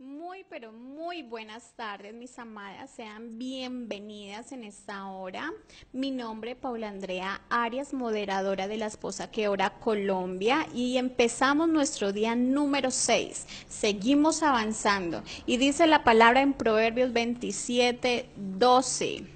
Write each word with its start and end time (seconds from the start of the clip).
Muy, 0.00 0.46
pero 0.48 0.72
muy 0.72 1.22
buenas 1.22 1.74
tardes, 1.76 2.14
mis 2.14 2.38
amadas. 2.38 2.88
Sean 2.88 3.36
bienvenidas 3.36 4.50
en 4.50 4.64
esta 4.64 5.06
hora. 5.08 5.52
Mi 5.92 6.10
nombre 6.10 6.52
es 6.52 6.56
Paula 6.56 6.88
Andrea 6.88 7.42
Arias, 7.50 7.92
moderadora 7.92 8.66
de 8.66 8.78
la 8.78 8.86
Esposa 8.86 9.30
que 9.30 9.48
Ora 9.48 9.74
Colombia. 9.78 10.66
Y 10.74 10.96
empezamos 10.96 11.68
nuestro 11.68 12.14
día 12.14 12.34
número 12.34 12.90
6. 12.90 13.46
Seguimos 13.68 14.42
avanzando. 14.42 15.22
Y 15.44 15.58
dice 15.58 15.86
la 15.86 16.02
palabra 16.02 16.40
en 16.40 16.54
Proverbios 16.54 17.12
27, 17.12 18.30
12. 18.36 19.26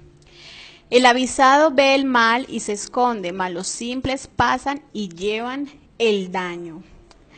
El 0.89 1.05
avisado 1.05 1.69
ve 1.69 1.93
el 1.93 2.05
mal 2.05 2.47
y 2.49 2.61
se 2.61 2.73
esconde, 2.73 3.33
mas 3.33 3.51
los 3.51 3.67
simples 3.67 4.25
pasan 4.25 4.81
y 4.93 5.09
llevan 5.09 5.69
el 5.99 6.31
daño. 6.31 6.81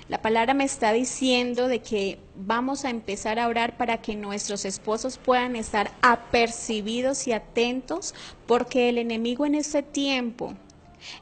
La 0.10 0.22
palabra 0.22 0.54
me 0.54 0.64
está 0.64 0.94
diciendo 0.94 1.68
de 1.68 1.80
que 1.80 2.18
vamos 2.34 2.86
a 2.86 2.90
empezar 2.90 3.40
a 3.40 3.48
orar 3.48 3.76
para 3.76 3.98
que 3.98 4.16
nuestros 4.16 4.64
esposos 4.64 5.18
puedan 5.18 5.58
estar 5.58 5.92
apercibidos 6.02 7.28
y 7.28 7.34
atentos, 7.34 8.16
porque 8.46 8.88
el 8.88 9.00
enemigo 9.00 9.46
en 9.46 9.56
este 9.56 9.84
tiempo 9.84 10.54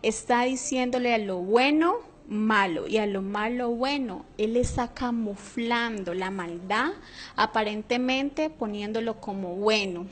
está 0.04 0.44
diciéndole 0.44 1.16
a 1.16 1.18
lo 1.18 1.40
bueno 1.40 1.98
malo 2.28 2.88
y 2.88 2.98
a 2.98 3.08
lo 3.08 3.24
malo 3.24 3.72
bueno. 3.72 4.24
Él 4.38 4.56
está 4.56 4.94
camuflando 4.94 6.14
la 6.14 6.30
maldad, 6.30 6.92
aparentemente 7.36 8.52
poniéndolo 8.52 9.20
como 9.20 9.56
bueno. 9.56 10.06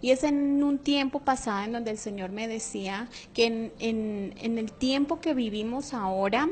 Y 0.00 0.10
es 0.10 0.24
en 0.24 0.62
un 0.62 0.78
tiempo 0.78 1.20
pasado 1.20 1.66
en 1.66 1.72
donde 1.72 1.90
el 1.90 1.98
Señor 1.98 2.30
me 2.30 2.48
decía 2.48 3.08
que 3.34 3.44
en, 3.44 3.72
en, 3.78 4.34
en 4.38 4.56
el 4.56 4.72
tiempo 4.72 5.20
que 5.20 5.34
vivimos 5.34 5.92
ahora, 5.92 6.48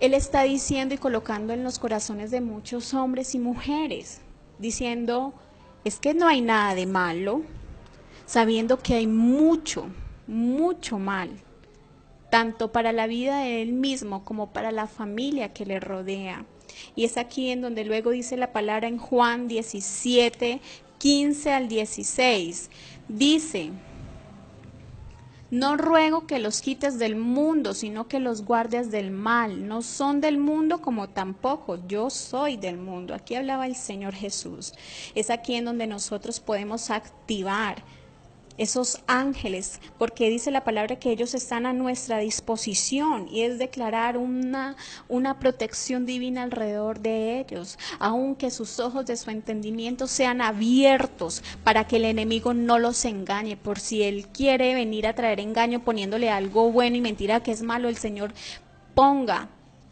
él 0.00 0.14
está 0.14 0.42
diciendo 0.44 0.94
y 0.94 0.98
colocando 0.98 1.52
en 1.52 1.64
los 1.64 1.78
corazones 1.78 2.30
de 2.30 2.40
muchos 2.40 2.94
hombres 2.94 3.34
y 3.34 3.38
mujeres, 3.38 4.20
diciendo, 4.58 5.34
es 5.84 5.98
que 5.98 6.14
no 6.14 6.28
hay 6.28 6.40
nada 6.40 6.74
de 6.74 6.86
malo, 6.86 7.42
sabiendo 8.24 8.78
que 8.78 8.94
hay 8.94 9.06
mucho, 9.06 9.86
mucho 10.26 10.98
mal, 10.98 11.30
tanto 12.30 12.70
para 12.70 12.92
la 12.92 13.06
vida 13.06 13.40
de 13.40 13.62
él 13.62 13.72
mismo 13.72 14.24
como 14.24 14.52
para 14.52 14.70
la 14.70 14.86
familia 14.86 15.52
que 15.52 15.66
le 15.66 15.80
rodea. 15.80 16.44
Y 16.94 17.04
es 17.04 17.16
aquí 17.16 17.50
en 17.50 17.62
donde 17.62 17.84
luego 17.84 18.10
dice 18.10 18.36
la 18.36 18.52
palabra 18.52 18.86
en 18.86 18.98
Juan 18.98 19.48
17, 19.48 20.60
15 20.98 21.52
al 21.52 21.68
16. 21.68 22.70
Dice, 23.08 23.70
no 25.50 25.76
ruego 25.76 26.26
que 26.26 26.38
los 26.38 26.60
quites 26.60 26.98
del 26.98 27.16
mundo, 27.16 27.72
sino 27.72 28.06
que 28.06 28.20
los 28.20 28.44
guardes 28.44 28.90
del 28.90 29.10
mal. 29.10 29.66
No 29.66 29.82
son 29.82 30.20
del 30.20 30.38
mundo 30.38 30.82
como 30.82 31.08
tampoco 31.08 31.78
yo 31.86 32.10
soy 32.10 32.56
del 32.56 32.76
mundo. 32.76 33.14
Aquí 33.14 33.34
hablaba 33.34 33.66
el 33.66 33.76
Señor 33.76 34.14
Jesús. 34.14 34.72
Es 35.14 35.30
aquí 35.30 35.54
en 35.54 35.64
donde 35.64 35.86
nosotros 35.86 36.40
podemos 36.40 36.90
activar 36.90 37.82
esos 38.58 39.00
ángeles, 39.06 39.80
porque 39.96 40.28
dice 40.28 40.50
la 40.50 40.64
palabra 40.64 40.98
que 40.98 41.10
ellos 41.10 41.34
están 41.34 41.64
a 41.64 41.72
nuestra 41.72 42.18
disposición 42.18 43.28
y 43.30 43.42
es 43.42 43.58
declarar 43.58 44.18
una, 44.18 44.76
una 45.08 45.38
protección 45.38 46.04
divina 46.04 46.42
alrededor 46.42 47.00
de 47.00 47.40
ellos, 47.40 47.78
aunque 47.98 48.50
sus 48.50 48.80
ojos 48.80 49.06
de 49.06 49.16
su 49.16 49.30
entendimiento 49.30 50.06
sean 50.06 50.40
abiertos 50.40 51.42
para 51.64 51.86
que 51.86 51.96
el 51.96 52.04
enemigo 52.04 52.52
no 52.52 52.78
los 52.78 53.04
engañe, 53.04 53.56
por 53.56 53.78
si 53.78 54.02
él 54.02 54.26
quiere 54.28 54.74
venir 54.74 55.06
a 55.06 55.14
traer 55.14 55.40
engaño 55.40 55.84
poniéndole 55.84 56.30
algo 56.30 56.70
bueno 56.72 56.96
y 56.96 57.00
mentira 57.00 57.42
que 57.42 57.52
es 57.52 57.62
malo, 57.62 57.88
el 57.88 57.96
Señor 57.96 58.32
ponga 58.94 59.48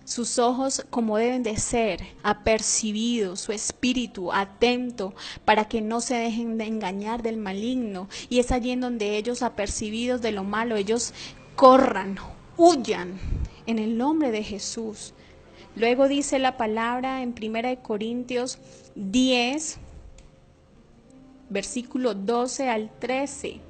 sus 0.07 0.39
ojos 0.39 0.87
como 0.89 1.19
deben 1.19 1.43
de 1.43 1.57
ser, 1.57 2.01
apercibidos, 2.23 3.41
su 3.41 3.53
espíritu 3.53 4.33
atento 4.33 5.15
para 5.45 5.67
que 5.67 5.81
no 5.81 6.01
se 6.01 6.15
dejen 6.15 6.59
de 6.59 6.65
engañar 6.65 7.23
del 7.23 7.37
maligno. 7.37 8.09
Y 8.31 8.39
es 8.39 8.53
allí 8.53 8.71
en 8.71 8.81
donde 8.81 9.17
ellos 9.17 9.43
apercibidos 9.43 10.22
de 10.22 10.31
lo 10.31 10.44
malo, 10.44 10.77
ellos 10.77 11.12
corran, 11.56 12.17
huyan 12.56 13.19
en 13.67 13.81
el 13.81 13.99
nombre 13.99 14.31
de 14.31 14.44
Jesús. 14.44 15.12
Luego 15.75 16.06
dice 16.06 16.38
la 16.38 16.56
palabra 16.56 17.23
en 17.23 17.34
1 17.38 17.83
Corintios 17.83 18.59
10, 18.94 19.78
versículo 21.50 22.15
12 22.15 22.71
al 22.71 22.91
13. 23.00 23.61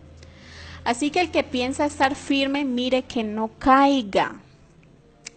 Así 0.85 1.11
que 1.11 1.21
el 1.21 1.31
que 1.31 1.43
piensa 1.45 1.87
estar 1.87 2.15
firme, 2.15 2.65
mire 2.65 3.03
que 3.05 3.25
no 3.25 3.51
caiga 3.59 4.43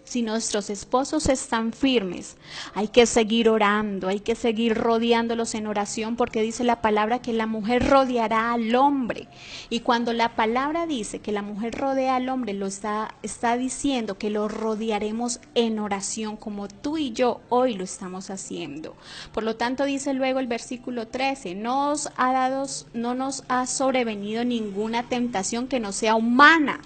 si 0.10 0.24
nuestros 0.24 0.72
esposos 0.72 1.30
están 1.30 1.72
firmes, 1.72 2.36
hay 2.74 2.88
que 2.88 3.06
seguir 3.06 3.48
orando, 3.48 4.08
hay 4.08 4.22
que 4.22 4.34
seguir 4.34 4.74
rodeándolos 4.74 5.54
en 5.54 5.68
oración 5.68 6.16
porque 6.16 6.42
dice 6.42 6.64
la 6.64 6.82
palabra 6.82 7.22
que 7.22 7.32
la 7.32 7.46
mujer 7.46 7.88
rodeará 7.88 8.54
al 8.54 8.74
hombre. 8.74 9.28
Y 9.70 9.82
cuando 9.82 10.12
la 10.14 10.36
palabra 10.36 10.88
dice 10.88 11.20
que 11.20 11.32
la 11.32 11.44
mujer 11.44 11.76
rodea 11.76 12.16
al 12.16 12.28
hombre, 12.28 12.54
lo 12.54 12.66
está, 12.66 13.14
está 13.22 13.56
diciendo 13.56 14.18
que 14.18 14.32
lo 14.32 14.48
rodearemos 14.48 15.42
en 15.54 15.78
oración 15.78 16.38
como 16.38 16.68
tú 16.68 16.98
y 16.98 17.12
yo 17.12 17.42
hoy 17.50 17.76
lo 17.76 17.84
estamos 17.84 18.32
haciendo. 18.32 18.96
Por 19.32 19.44
lo 19.44 19.58
tanto, 19.58 19.86
dice 19.86 20.16
luego 20.16 20.40
el 20.40 20.48
versículo 20.48 21.08
13, 21.08 21.54
no, 21.54 21.92
os 21.92 22.10
ha 22.18 22.34
dado, 22.34 22.66
no 22.96 23.14
nos 23.14 23.44
ha 23.48 23.68
sobrevenido 23.68 24.44
ninguna 24.44 25.08
tentación 25.08 25.68
que 25.68 25.80
no 25.80 25.92
sea 25.92 26.16
humana 26.16 26.82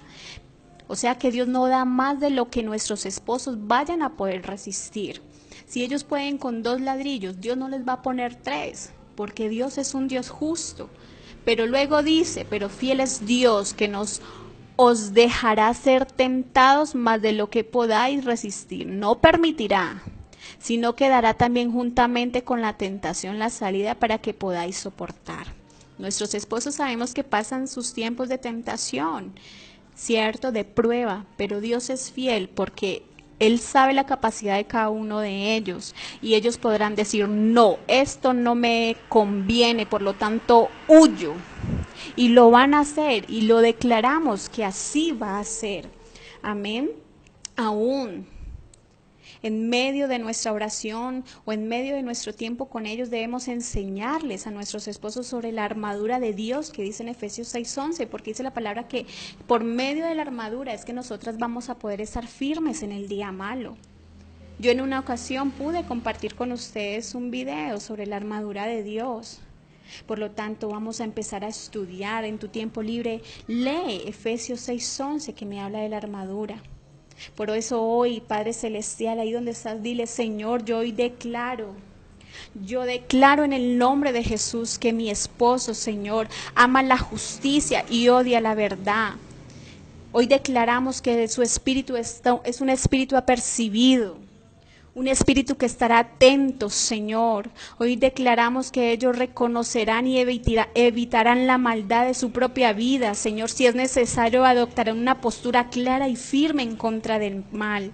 o 0.88 0.96
sea 0.96 1.18
que 1.18 1.32
Dios 1.32 1.48
no 1.48 1.68
da 1.68 1.86
más 1.86 2.20
de 2.20 2.30
lo 2.30 2.50
que 2.50 2.64
nuestros 2.64 3.06
esposos 3.06 3.68
vayan 3.68 4.02
a 4.02 4.16
poder 4.16 4.46
resistir. 4.46 5.22
Si 5.66 5.84
ellos 5.84 6.04
pueden 6.04 6.38
con 6.38 6.64
dos 6.64 6.82
ladrillos, 6.82 7.40
Dios 7.40 7.58
no 7.58 7.70
les 7.70 7.88
va 7.88 7.94
a 7.94 8.02
poner 8.02 8.36
tres, 8.36 8.92
porque 9.16 9.50
Dios 9.50 9.78
es 9.78 9.94
un 9.94 10.08
Dios 10.08 10.30
justo. 10.30 10.90
Pero 11.46 11.66
luego 11.66 12.04
dice, 12.04 12.46
pero 12.50 12.70
fiel 12.70 13.00
es 13.00 13.26
Dios 13.26 13.74
que 13.74 13.88
nos 13.88 14.22
os 14.76 15.14
dejará 15.14 15.74
ser 15.74 16.06
tentados 16.06 16.96
más 16.96 17.22
de 17.22 17.32
lo 17.32 17.50
que 17.50 17.64
podáis 17.64 18.26
resistir. 18.26 18.88
No 18.88 19.20
permitirá, 19.20 20.02
sino 20.60 20.96
que 20.96 21.10
dará 21.10 21.36
también 21.36 21.72
juntamente 21.72 22.44
con 22.44 22.62
la 22.62 22.78
tentación 22.78 23.40
la 23.40 23.50
salida 23.50 23.96
para 23.96 24.18
que 24.18 24.34
podáis 24.34 24.78
soportar. 24.78 25.48
Nuestros 26.00 26.34
esposos 26.34 26.76
sabemos 26.76 27.14
que 27.14 27.24
pasan 27.24 27.68
sus 27.68 27.94
tiempos 27.94 28.30
de 28.30 28.40
tentación 28.40 29.34
¿cierto? 29.96 30.52
De 30.52 30.64
prueba, 30.64 31.26
pero 31.38 31.62
Dios 31.62 31.90
es 31.90 32.12
fiel 32.12 32.50
porque 32.50 33.04
Él 33.40 33.60
sabe 33.60 33.94
la 33.94 34.06
capacidad 34.06 34.58
de 34.58 34.66
cada 34.66 34.90
uno 34.90 35.20
de 35.20 35.56
ellos 35.56 35.96
y 36.22 36.36
ellos 36.36 36.58
podrán 36.58 36.96
decir, 36.96 37.28
no, 37.28 37.78
esto 37.88 38.34
no 38.34 38.56
me 38.56 38.96
conviene, 39.10 39.86
por 39.86 40.02
lo 40.02 40.14
tanto, 40.14 40.70
huyo. 40.88 41.34
Y 42.16 42.30
lo 42.30 42.52
van 42.52 42.74
a 42.74 42.82
hacer 42.82 43.26
y 43.30 43.42
lo 43.42 43.60
declaramos 43.60 44.50
que 44.50 44.66
así 44.66 45.12
va 45.12 45.40
a 45.40 45.44
ser. 45.44 45.90
Amén. 46.42 46.92
Aún 47.56 48.28
en 49.42 49.70
medio 49.70 50.08
de 50.08 50.20
nuestra 50.20 50.54
oración 50.54 51.24
o 51.46 51.54
en 51.54 51.68
medio 51.68 51.96
de 51.96 52.04
nuestro 52.04 52.34
tiempo 52.34 52.70
con 52.70 52.86
ellos 52.86 53.10
debemos 53.10 53.48
enseñarles 53.48 54.48
a 54.48 54.52
nuestros 54.52 54.88
esposos 54.88 55.28
sobre 55.28 55.52
la 55.52 55.66
armadura 55.66 56.20
de 56.20 56.34
Dios 56.34 56.72
que 56.72 56.84
dice 56.84 57.04
en 57.04 57.10
Efesios 57.10 57.54
6:11, 57.54 58.08
porque 58.08 58.32
dice 58.32 58.44
la 58.44 58.54
palabra 58.54 58.88
que 58.88 59.06
por 59.48 59.64
medio 59.64 60.06
de 60.06 60.16
la 60.16 60.24
armadura 60.24 60.74
es 60.74 60.86
que 60.86 60.94
nosotras 60.94 61.38
vamos 61.38 61.70
a 61.70 61.80
poder 61.80 62.02
estar 62.02 62.28
firmes 62.28 62.84
en 62.84 62.92
el 62.92 63.08
día 63.08 63.32
malo. 63.32 63.78
Yo 64.60 64.72
en 64.72 64.82
una 64.82 65.00
ocasión 65.00 65.52
pude 65.52 65.84
compartir 65.84 66.36
con 66.36 66.52
ustedes 66.52 67.16
un 67.16 67.32
video 67.32 67.80
sobre 67.80 68.06
la 68.06 68.18
armadura 68.18 68.66
de 68.66 68.84
Dios. 68.84 69.42
Por 70.06 70.20
lo 70.20 70.32
tanto, 70.32 70.70
vamos 70.70 71.02
a 71.02 71.04
empezar 71.04 71.44
a 71.44 71.50
estudiar 71.50 72.24
en 72.24 72.40
tu 72.40 72.48
tiempo 72.48 72.82
libre. 72.82 73.22
Lee 73.48 74.04
Efesios 74.06 74.62
6:11 74.62 75.34
que 75.34 75.46
me 75.46 75.60
habla 75.60 75.80
de 75.80 75.90
la 75.90 75.98
armadura. 75.98 76.62
Por 77.36 77.50
eso 77.50 77.82
hoy, 77.82 78.22
Padre 78.22 78.54
Celestial, 78.54 79.20
ahí 79.20 79.32
donde 79.32 79.52
estás, 79.52 79.82
dile, 79.82 80.08
Señor, 80.08 80.66
yo 80.66 80.80
hoy 80.80 80.92
declaro. 80.92 81.74
Yo 82.66 82.84
declaro 82.84 83.44
en 83.44 83.54
el 83.54 83.78
nombre 83.78 84.12
de 84.12 84.24
Jesús 84.24 84.78
que 84.80 84.94
mi 84.94 85.10
esposo, 85.10 85.74
Señor, 85.74 86.28
ama 86.56 86.84
la 86.84 86.98
justicia 86.98 87.86
y 87.90 88.10
odia 88.10 88.42
la 88.42 88.56
verdad. 88.56 89.14
Hoy 90.12 90.28
declaramos 90.28 91.02
que 91.02 91.28
su 91.28 91.42
espíritu 91.42 91.96
es 91.96 92.62
un 92.62 92.70
espíritu 92.70 93.16
apercibido 93.18 94.23
un 94.96 95.08
espíritu 95.08 95.56
que 95.56 95.66
estará 95.66 96.00
atento, 96.00 96.70
Señor. 96.70 97.50
Hoy 97.80 97.96
declaramos 97.96 98.72
que 98.72 98.92
ellos 98.92 99.18
reconocerán 99.18 100.06
y 100.06 100.20
evitarán 100.20 101.48
la 101.48 101.58
maldad 101.58 102.06
de 102.06 102.14
su 102.14 102.32
propia 102.32 102.74
vida, 102.74 103.16
Señor. 103.16 103.50
Si 103.50 103.66
es 103.66 103.74
necesario, 103.74 104.46
adoptarán 104.46 105.00
una 105.00 105.20
postura 105.20 105.70
clara 105.70 106.10
y 106.10 106.16
firme 106.16 106.62
en 106.64 106.76
contra 106.76 107.18
del 107.18 107.44
mal. 107.52 107.92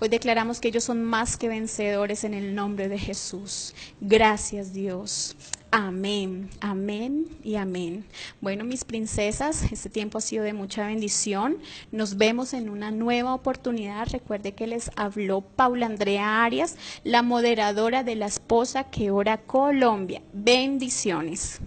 Hoy 0.00 0.08
declaramos 0.08 0.58
que 0.58 0.68
ellos 0.68 0.84
son 0.84 1.04
más 1.04 1.36
que 1.36 1.48
vencedores 1.48 2.24
en 2.24 2.34
el 2.34 2.54
nombre 2.54 2.88
de 2.88 2.98
Jesús. 2.98 3.74
Gracias, 4.00 4.72
Dios. 4.72 5.36
Amén, 5.74 6.50
amén 6.60 7.28
y 7.42 7.54
amén. 7.56 8.04
Bueno, 8.42 8.62
mis 8.62 8.84
princesas, 8.84 9.72
este 9.72 9.88
tiempo 9.88 10.18
ha 10.18 10.20
sido 10.20 10.44
de 10.44 10.52
mucha 10.52 10.86
bendición. 10.86 11.56
Nos 11.90 12.18
vemos 12.18 12.52
en 12.52 12.68
una 12.68 12.90
nueva 12.90 13.32
oportunidad. 13.32 14.06
Recuerde 14.12 14.52
que 14.52 14.66
les 14.66 14.90
habló 14.96 15.40
Paula 15.40 15.86
Andrea 15.86 16.44
Arias, 16.44 16.76
la 17.04 17.22
moderadora 17.22 18.04
de 18.04 18.16
la 18.16 18.26
esposa 18.26 18.84
que 18.84 19.10
ora 19.10 19.38
Colombia. 19.38 20.20
Bendiciones. 20.34 21.58